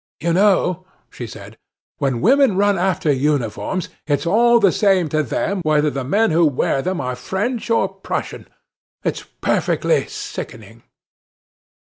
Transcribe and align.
"You 0.19 0.33
know," 0.33 0.83
she 1.11 1.27
said, 1.27 1.59
"when 1.99 2.21
women 2.21 2.57
run 2.57 2.75
after 2.79 3.11
uniforms 3.11 3.87
it's 4.07 4.25
all 4.25 4.59
the 4.59 4.71
same 4.71 5.09
to 5.09 5.21
them 5.21 5.59
whether 5.61 5.91
the 5.91 6.03
men 6.03 6.31
who 6.31 6.43
wear 6.43 6.81
them 6.81 6.99
are 6.99 7.15
French 7.15 7.69
or 7.69 7.87
Prussian. 7.87 8.47
It's 9.03 9.21
perfectly 9.21 10.07
sickening!" 10.07 10.81